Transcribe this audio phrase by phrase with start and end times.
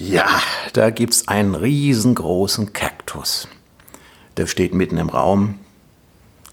[0.00, 0.40] Ja,
[0.74, 3.48] da gibt's einen riesengroßen Kaktus.
[4.36, 5.58] Der steht mitten im Raum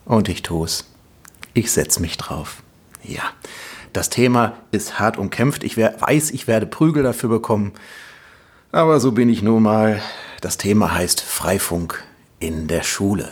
[0.04, 0.92] und ich tu's.
[1.54, 2.64] Ich setz mich drauf.
[3.04, 3.22] Ja,
[3.94, 5.64] das Thema ist hart umkämpft.
[5.64, 7.74] Ich weiß, ich werde Prügel dafür bekommen.
[8.72, 10.02] Aber so bin ich nun mal.
[10.42, 12.04] Das Thema heißt Freifunk
[12.40, 13.32] in der Schule.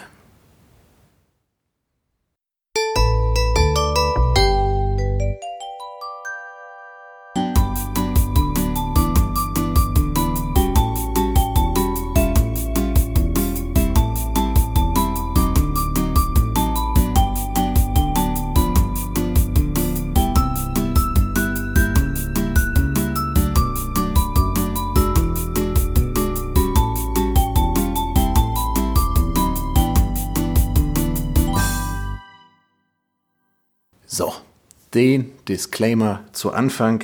[34.93, 37.03] Den Disclaimer zu Anfang.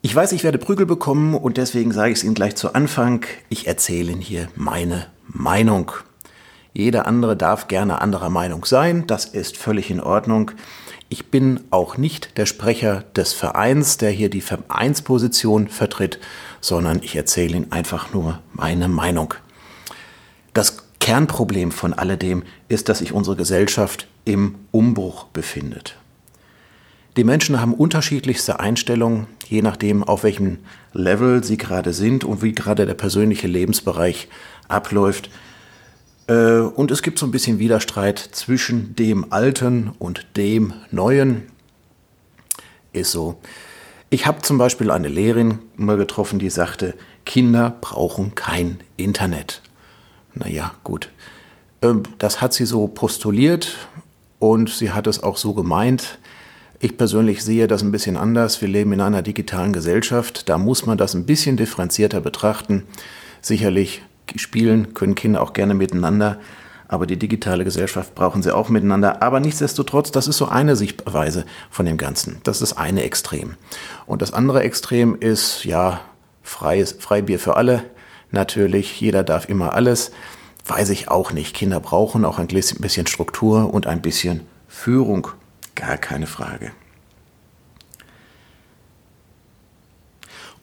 [0.00, 3.24] Ich weiß, ich werde Prügel bekommen und deswegen sage ich es Ihnen gleich zu Anfang.
[3.48, 5.92] Ich erzähle Ihnen hier meine Meinung.
[6.74, 10.52] Jeder andere darf gerne anderer Meinung sein, das ist völlig in Ordnung.
[11.10, 16.18] Ich bin auch nicht der Sprecher des Vereins, der hier die Vereinsposition vertritt,
[16.62, 19.34] sondern ich erzähle Ihnen einfach nur meine Meinung.
[20.54, 25.96] Das Kernproblem von alledem ist, dass sich unsere Gesellschaft im Umbruch befindet.
[27.16, 30.58] Die Menschen haben unterschiedlichste Einstellungen, je nachdem, auf welchem
[30.94, 34.28] Level sie gerade sind und wie gerade der persönliche Lebensbereich
[34.68, 35.28] abläuft.
[36.26, 41.42] Äh, und es gibt so ein bisschen Widerstreit zwischen dem Alten und dem Neuen.
[42.94, 43.38] Ist so.
[44.08, 46.94] Ich habe zum Beispiel eine Lehrerin mal getroffen, die sagte,
[47.26, 49.60] Kinder brauchen kein Internet.
[50.34, 51.10] Naja, gut.
[51.82, 53.76] Ähm, das hat sie so postuliert
[54.38, 56.18] und sie hat es auch so gemeint.
[56.84, 58.60] Ich persönlich sehe das ein bisschen anders.
[58.60, 60.48] Wir leben in einer digitalen Gesellschaft.
[60.48, 62.82] Da muss man das ein bisschen differenzierter betrachten.
[63.40, 64.02] Sicherlich
[64.34, 66.40] spielen können Kinder auch gerne miteinander,
[66.88, 69.22] aber die digitale Gesellschaft brauchen sie auch miteinander.
[69.22, 72.40] Aber nichtsdestotrotz, das ist so eine Sichtweise von dem Ganzen.
[72.42, 73.54] Das ist eine Extrem.
[74.04, 76.00] Und das andere Extrem ist, ja,
[76.42, 77.84] freies, Freibier für alle.
[78.32, 80.10] Natürlich, jeder darf immer alles.
[80.66, 81.54] Weiß ich auch nicht.
[81.54, 85.28] Kinder brauchen auch ein bisschen Struktur und ein bisschen Führung.
[85.74, 86.72] Gar keine Frage.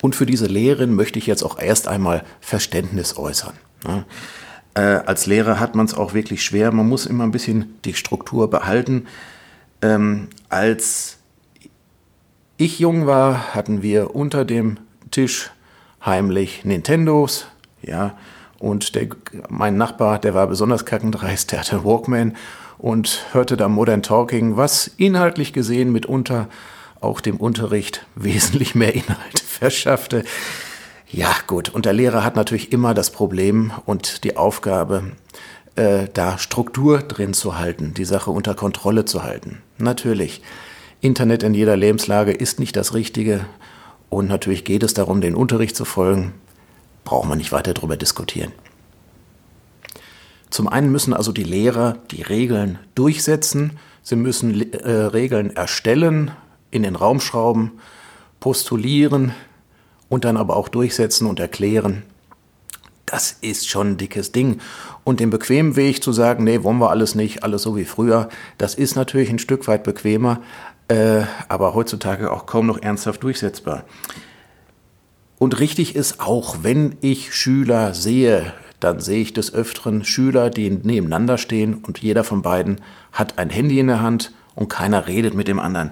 [0.01, 3.53] Und für diese Lehrerin möchte ich jetzt auch erst einmal Verständnis äußern.
[4.73, 6.71] Äh, als Lehrer hat man es auch wirklich schwer.
[6.71, 9.07] Man muss immer ein bisschen die Struktur behalten.
[9.81, 11.17] Ähm, als
[12.57, 14.77] ich jung war, hatten wir unter dem
[15.11, 15.51] Tisch
[16.05, 17.47] heimlich Nintendos.
[17.81, 18.17] Ja,
[18.59, 19.07] und der,
[19.47, 22.35] mein Nachbar, der war besonders kackendreist, der hatte Walkman
[22.79, 26.47] und hörte da Modern Talking, was inhaltlich gesehen mitunter
[26.99, 30.23] auch dem Unterricht wesentlich mehr Inhalt verschaffte.
[31.11, 31.69] Ja, gut.
[31.69, 35.11] Und der Lehrer hat natürlich immer das Problem und die Aufgabe,
[35.75, 39.61] äh, da Struktur drin zu halten, die Sache unter Kontrolle zu halten.
[39.77, 40.41] Natürlich.
[41.01, 43.45] Internet in jeder Lebenslage ist nicht das Richtige.
[44.09, 46.33] Und natürlich geht es darum, den Unterricht zu folgen
[47.09, 48.51] brauchen wir nicht weiter darüber diskutieren.
[50.49, 56.31] Zum einen müssen also die Lehrer die Regeln durchsetzen, sie müssen äh, Regeln erstellen,
[56.71, 57.73] in den Raum schrauben,
[58.39, 59.33] postulieren
[60.07, 62.03] und dann aber auch durchsetzen und erklären.
[63.05, 64.59] Das ist schon ein dickes Ding.
[65.03, 68.29] Und den bequemen Weg zu sagen, nee, wollen wir alles nicht, alles so wie früher,
[68.57, 70.41] das ist natürlich ein Stück weit bequemer,
[70.89, 73.83] äh, aber heutzutage auch kaum noch ernsthaft durchsetzbar.
[75.39, 80.69] Und richtig ist auch, wenn ich Schüler sehe, dann sehe ich des Öfteren Schüler, die
[80.69, 82.81] nebeneinander stehen und jeder von beiden
[83.11, 85.91] hat ein Handy in der Hand und keiner redet mit dem anderen.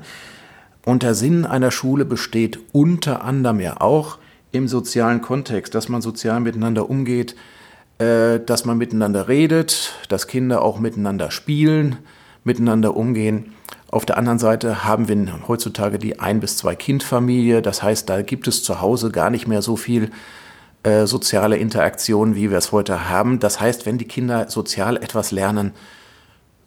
[0.85, 4.19] Und der Sinn einer Schule besteht unter anderem ja auch
[4.51, 7.35] im sozialen Kontext, dass man sozial miteinander umgeht,
[7.99, 11.97] äh, dass man miteinander redet, dass Kinder auch miteinander spielen,
[12.43, 13.53] miteinander umgehen.
[13.89, 17.61] Auf der anderen Seite haben wir heutzutage die ein bis zwei Kindfamilie.
[17.61, 20.11] Das heißt, da gibt es zu Hause gar nicht mehr so viel
[20.87, 23.39] äh, soziale Interaktion, wie wir es heute haben.
[23.39, 25.73] Das heißt, wenn die Kinder sozial etwas lernen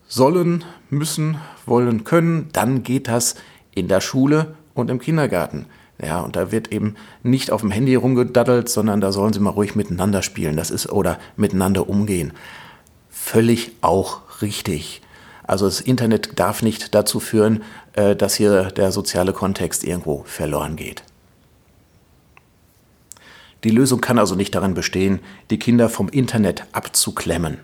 [0.08, 3.36] sollen, müssen, wollen, können, dann geht das
[3.74, 5.64] in der Schule und im Kindergarten.
[6.02, 9.50] Ja, und da wird eben nicht auf dem Handy rumgedaddelt, sondern da sollen sie mal
[9.50, 10.56] ruhig miteinander spielen.
[10.56, 12.34] Das ist oder miteinander umgehen.
[13.08, 15.00] Völlig auch richtig.
[15.44, 17.62] Also das Internet darf nicht dazu führen,
[17.94, 21.04] äh, dass hier der soziale Kontext irgendwo verloren geht.
[23.64, 25.20] Die Lösung kann also nicht darin bestehen,
[25.50, 27.58] die Kinder vom Internet abzuklemmen,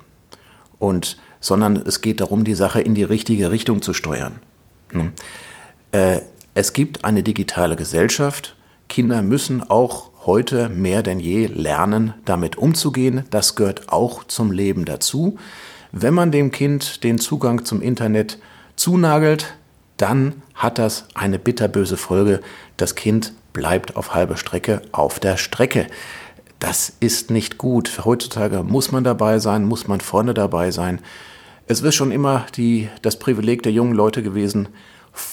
[0.78, 4.40] und, sondern es geht darum, die Sache in die richtige Richtung zu steuern.
[4.90, 5.12] Hm.
[5.93, 6.20] Äh,
[6.54, 8.56] es gibt eine digitale Gesellschaft.
[8.88, 13.25] Kinder müssen auch heute mehr denn je lernen, damit umzugehen.
[13.31, 15.38] Das gehört auch zum Leben dazu.
[15.93, 18.38] Wenn man dem Kind den Zugang zum Internet
[18.75, 19.56] zunagelt,
[19.96, 22.40] dann hat das eine bitterböse Folge.
[22.76, 25.87] Das Kind bleibt auf halber Strecke auf der Strecke.
[26.58, 28.05] Das ist nicht gut.
[28.05, 31.00] Heutzutage muss man dabei sein, muss man vorne dabei sein.
[31.67, 34.69] Es wird schon immer die, das Privileg der jungen Leute gewesen,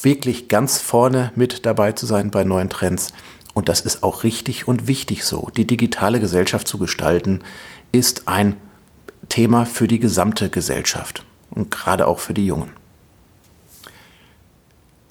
[0.04, 3.12] wirklich ganz vorne mit dabei zu sein bei neuen Trends.
[3.54, 5.50] Und das ist auch richtig und wichtig so.
[5.58, 7.42] Die digitale Gesellschaft zu gestalten,
[7.92, 8.56] ist ein
[9.28, 12.72] Thema für die gesamte Gesellschaft und gerade auch für die Jungen.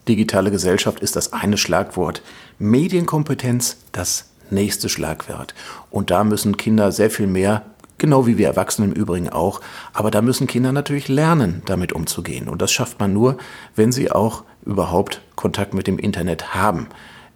[0.09, 2.23] Digitale Gesellschaft ist das eine Schlagwort.
[2.59, 5.55] Medienkompetenz das nächste Schlagwort.
[5.91, 7.63] Und da müssen Kinder sehr viel mehr,
[7.99, 9.61] genau wie wir Erwachsenen im Übrigen auch,
[9.93, 12.49] aber da müssen Kinder natürlich lernen, damit umzugehen.
[12.49, 13.39] Und das schafft man nur,
[13.77, 16.89] wenn sie auch überhaupt Kontakt mit dem Internet haben.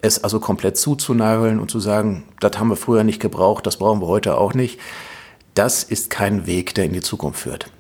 [0.03, 4.01] Es also komplett zuzunageln und zu sagen, das haben wir früher nicht gebraucht, das brauchen
[4.01, 4.79] wir heute auch nicht,
[5.55, 7.71] das ist kein Weg, der in die Zukunft führt.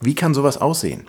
[0.00, 1.06] Wie kann sowas aussehen?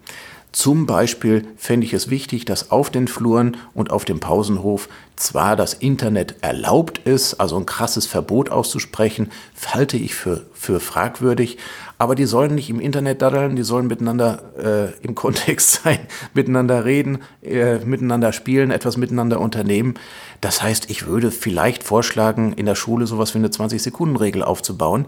[0.51, 5.55] Zum Beispiel fände ich es wichtig, dass auf den Fluren und auf dem Pausenhof zwar
[5.55, 9.31] das Internet erlaubt ist, also ein krasses Verbot auszusprechen,
[9.67, 11.57] halte ich für, für fragwürdig,
[11.99, 15.99] aber die sollen nicht im Internet daddeln, die sollen miteinander äh, im Kontext sein,
[16.33, 19.95] miteinander reden, äh, miteinander spielen, etwas miteinander unternehmen.
[20.41, 25.05] Das heißt, ich würde vielleicht vorschlagen, in der Schule sowas wie eine 20-Sekunden-Regel aufzubauen,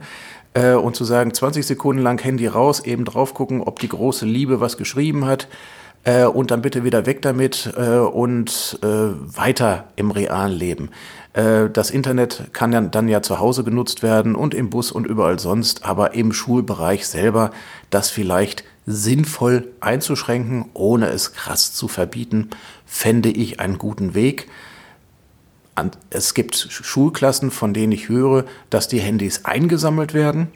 [0.53, 4.25] äh, und zu sagen, 20 Sekunden lang Handy raus, eben drauf gucken, ob die große
[4.25, 5.47] Liebe was geschrieben hat
[6.03, 10.89] äh, und dann bitte wieder weg damit äh, und äh, weiter im realen Leben.
[11.33, 15.07] Äh, das Internet kann ja dann ja zu Hause genutzt werden und im Bus und
[15.07, 17.51] überall sonst, aber im Schulbereich selber
[17.89, 22.49] das vielleicht sinnvoll einzuschränken, ohne es krass zu verbieten,
[22.85, 24.47] fände ich einen guten Weg
[26.09, 30.49] es gibt Schulklassen, von denen ich höre, dass die Handys eingesammelt werden.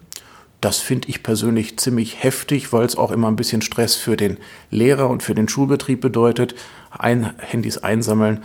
[0.62, 4.38] Das finde ich persönlich ziemlich heftig, weil es auch immer ein bisschen Stress für den
[4.72, 6.56] Lehrer und für den Schulbetrieb bedeutet.
[6.90, 8.44] Ein Handys einsammeln,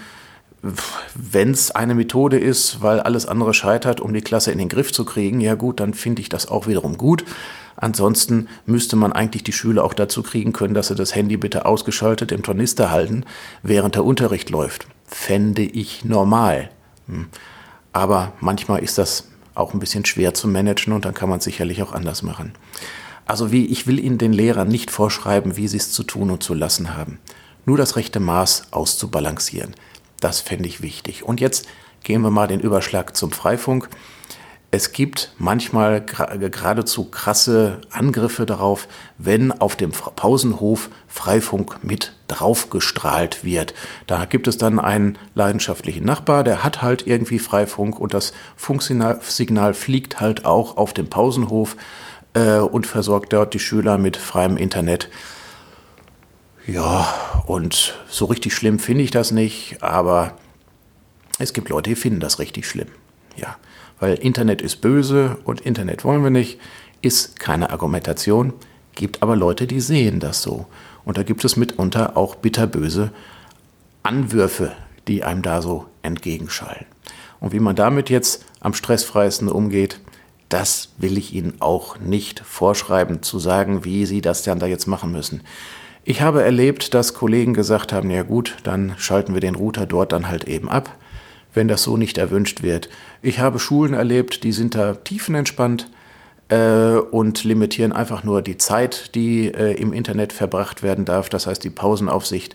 [1.15, 4.93] wenn es eine Methode ist, weil alles andere scheitert, um die Klasse in den Griff
[4.93, 7.25] zu kriegen, ja gut, dann finde ich das auch wiederum gut.
[7.77, 11.65] Ansonsten müsste man eigentlich die Schüler auch dazu kriegen können, dass sie das Handy bitte
[11.65, 13.25] ausgeschaltet im Tornister halten,
[13.62, 16.70] während der Unterricht läuft fände ich normal.
[17.06, 17.26] Hm.
[17.92, 21.44] Aber manchmal ist das auch ein bisschen schwer zu managen und dann kann man es
[21.44, 22.52] sicherlich auch anders machen.
[23.26, 26.42] Also wie ich will Ihnen den Lehrern nicht vorschreiben, wie sie es zu tun und
[26.42, 27.18] zu lassen haben.
[27.66, 29.74] Nur das rechte Maß auszubalancieren.
[30.20, 31.24] Das fände ich wichtig.
[31.24, 31.66] Und jetzt
[32.02, 33.88] gehen wir mal den Überschlag zum Freifunk
[34.72, 38.87] es gibt manchmal geradezu krasse Angriffe darauf,
[39.19, 43.75] wenn auf dem Pausenhof Freifunk mit draufgestrahlt wird.
[44.06, 49.75] Da gibt es dann einen leidenschaftlichen Nachbar, der hat halt irgendwie Freifunk und das Funksignal
[49.75, 51.76] fliegt halt auch auf dem Pausenhof
[52.34, 55.08] äh, und versorgt dort die Schüler mit freiem Internet.
[56.64, 57.12] Ja,
[57.46, 60.37] und so richtig schlimm finde ich das nicht, aber
[61.40, 62.88] es gibt Leute, die finden das richtig schlimm.
[63.34, 63.56] Ja
[64.00, 66.58] weil Internet ist böse und Internet wollen wir nicht,
[67.02, 68.52] ist keine Argumentation,
[68.94, 70.67] gibt aber Leute, die sehen das so.
[71.05, 73.12] Und da gibt es mitunter auch bitterböse
[74.02, 74.73] Anwürfe,
[75.06, 76.86] die einem da so entgegenschallen.
[77.39, 80.01] Und wie man damit jetzt am stressfreiesten umgeht,
[80.48, 84.86] das will ich Ihnen auch nicht vorschreiben, zu sagen, wie Sie das dann da jetzt
[84.86, 85.43] machen müssen.
[86.05, 90.13] Ich habe erlebt, dass Kollegen gesagt haben, ja gut, dann schalten wir den Router dort
[90.13, 90.98] dann halt eben ab
[91.54, 92.88] wenn das so nicht erwünscht wird.
[93.22, 95.90] Ich habe Schulen erlebt, die sind da tiefenentspannt
[96.48, 101.28] äh, und limitieren einfach nur die Zeit, die äh, im Internet verbracht werden darf.
[101.28, 102.54] Das heißt, die Pausenaufsicht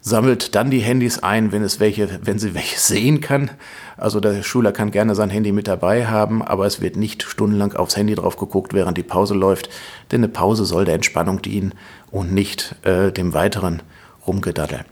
[0.00, 3.50] sammelt dann die Handys ein, wenn es welche, wenn sie welche sehen kann.
[3.96, 7.74] Also der Schüler kann gerne sein Handy mit dabei haben, aber es wird nicht stundenlang
[7.74, 9.68] aufs Handy drauf geguckt, während die Pause läuft,
[10.10, 11.74] denn eine Pause soll der Entspannung dienen
[12.10, 13.82] und nicht äh, dem weiteren
[14.26, 14.84] Rumgedaddel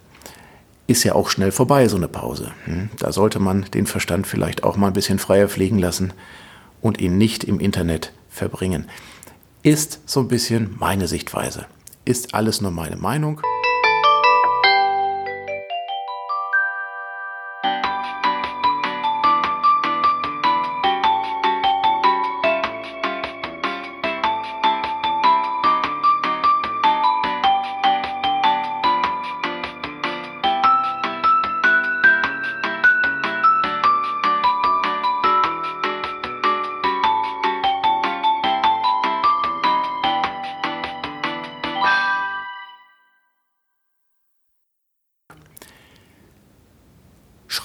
[0.87, 2.52] ist ja auch schnell vorbei, so eine Pause.
[2.64, 2.90] Hm?
[2.99, 6.12] Da sollte man den Verstand vielleicht auch mal ein bisschen freier fliegen lassen
[6.81, 8.88] und ihn nicht im Internet verbringen.
[9.62, 11.66] Ist so ein bisschen meine Sichtweise.
[12.05, 13.40] Ist alles nur meine Meinung.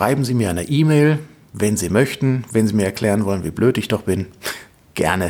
[0.01, 1.20] Schreiben Sie mir eine E-Mail,
[1.53, 4.25] wenn Sie möchten, wenn Sie mir erklären wollen, wie blöd ich doch bin.
[4.96, 5.29] Gerne.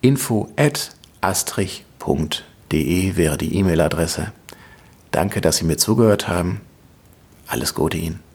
[0.00, 4.30] Info at astrich.de wäre die E-Mail-Adresse.
[5.10, 6.60] Danke, dass Sie mir zugehört haben.
[7.48, 8.29] Alles Gute Ihnen.